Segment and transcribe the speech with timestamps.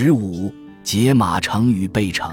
[0.00, 0.54] 十五
[0.84, 2.32] 解马成与背成，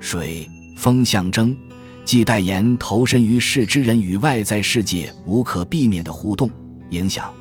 [0.00, 1.56] 水风象征，
[2.04, 6.50] 既代言投身于世之人与外在世界无可避免的互动
[6.90, 7.32] 影响，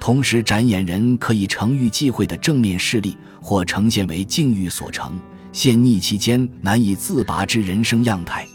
[0.00, 5.20] 同时展演人可以成遇际会的正面事例，或呈现为境遇所成，
[5.52, 8.46] 现逆其间难以自拔之人生样态。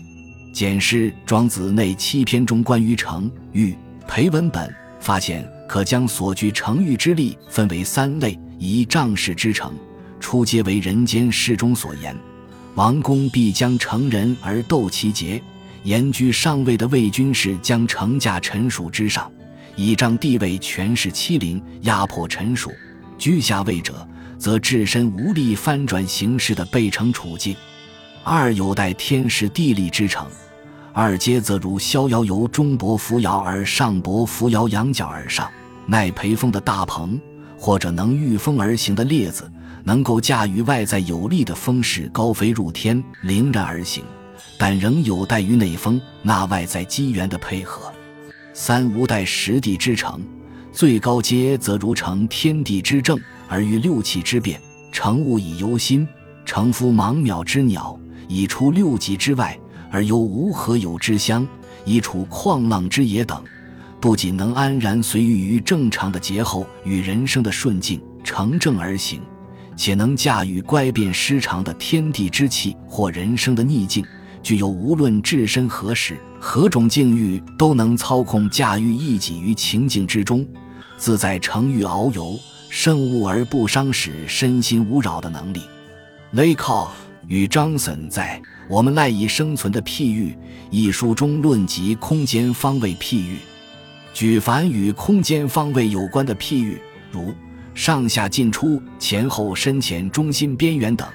[0.52, 3.76] 检视《庄子》内七篇中关于成遇
[4.08, 9.72] 培文本，发现可将所具成遇之力分为三类：一仗势之成。
[10.22, 12.16] 初皆为人间世中所言，
[12.76, 15.42] 王公必将成人而斗其节，
[15.84, 19.30] 言居上位的魏军士将成驾臣属之上，
[19.76, 22.70] 倚仗地位权势欺凌压迫臣属；
[23.18, 24.08] 居下位者，
[24.38, 27.56] 则置身无力翻转形势的被成处境。
[28.24, 30.28] 二有待天时地利之成，
[30.94, 35.50] 二阶则如逍遥游中伯扶摇而上，伯扶摇仰角而上，
[35.88, 37.20] 奈培风的大鹏，
[37.62, 39.50] 或者能御风而行的列子。
[39.84, 44.04] 能够驾驭外在有力的风势高飞入天，凌然而行，
[44.58, 47.92] 但仍有待于内风那外在机缘的配合。
[48.54, 50.22] 三无待实地之成，
[50.72, 56.08] 最高阶则如成天地之正而于六气之变，成物以游心，
[56.46, 59.58] 成夫芒渺之鸟，以出六极之外
[59.90, 61.48] 而游无何有之乡，
[61.86, 63.44] 以处旷浪之野等，
[64.02, 69.22] 不仅能安然随遇于正常的节后与人生的顺境，成正而行。
[69.78, 74.04] 且能驾驭乖变失常的天地之气或人生的逆境，
[74.42, 80.46] 具有无论置身何时、何种境遇都能操控驾驭一己于情境之中，
[80.98, 85.62] 自在乘欲遨游，胜物而不伤使身心无扰的能力。
[86.32, 86.92] 雷考
[87.28, 90.32] 与张森在《我们赖以生存的譬喻》
[90.72, 93.38] 一书中论及空间方位譬喻，
[94.14, 96.82] 举凡与空间方位有关的譬喻，
[97.12, 97.34] 如。
[97.74, 101.08] 上下进出、前后深浅、中心边缘等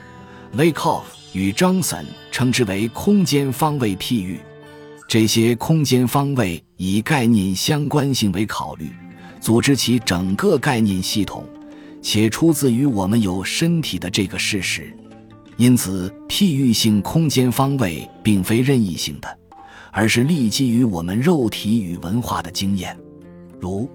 [0.56, 1.02] ，Lakoff
[1.34, 4.40] 与 Johnson 称之为空间方位譬喻。
[5.06, 8.90] 这些空间方位以概念相关性为考虑，
[9.38, 11.44] 组织起整个概念系统，
[12.00, 14.90] 且出自于我们有身体的这个事实。
[15.58, 19.38] 因此，譬喻性空间方位并非任意性的，
[19.96, 22.94] 而是立基于我们肉体与文化的经验，
[23.58, 23.88] 如。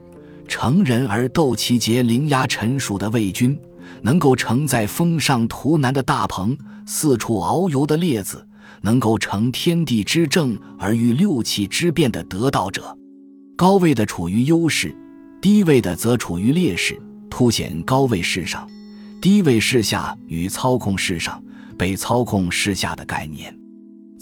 [0.48, 3.58] 成人而斗其节，凌压臣属的魏军，
[4.02, 6.58] 能够乘载风上图南的大鹏，
[6.88, 8.46] 四处遨游的列子，
[8.82, 12.98] 能够成天地之正而遇六气之变的得道者，
[13.56, 14.94] 高位的处于优势，
[15.40, 18.68] 低位的则处于劣势，凸显高位势上、
[19.22, 21.42] 低位势下与操控势上、
[21.78, 23.56] 被操控势下的概念。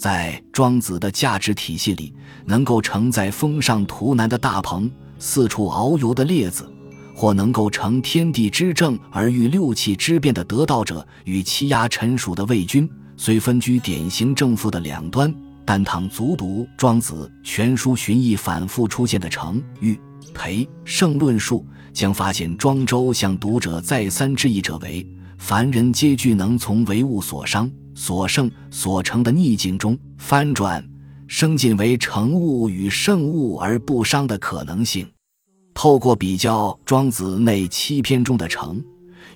[0.00, 2.10] 在庄子的价值体系里，
[2.46, 4.90] 能够承载风上图南的大鹏。
[5.18, 6.66] 四处遨游的列子，
[7.14, 15.30] 或能够成天地之正而遇六气之变的得道者，与欺压臣属的魏军，虽分居典型正负的两端，
[15.66, 20.00] 但倘足读庄子全书寻意反复出现的成、欲、
[20.32, 21.62] 培、胜论述，
[21.92, 25.06] 将发现庄周向读者再三致意者为：
[25.36, 30.82] 凡人皆具能从唯物所伤、所胜、所成的逆境中翻转。
[31.26, 35.06] 升进为成物与圣物而不伤的可能性。
[35.74, 38.82] 透过比较《庄子》内七篇中的成，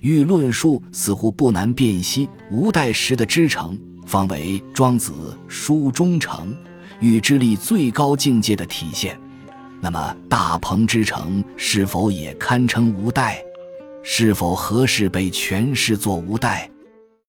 [0.01, 5.13] 欲论述似乎不难辨析吴代时的知成，方为庄子
[5.47, 6.53] 书中成
[6.99, 9.17] 欲之力最高境界的体现。
[9.79, 13.41] 那么大鹏之成是否也堪称无代？
[14.03, 16.69] 是否合适被诠释作无代？